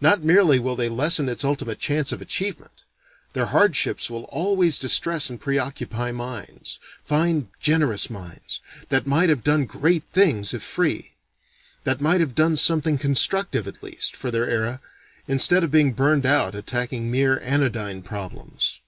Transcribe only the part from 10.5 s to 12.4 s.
if free: that might have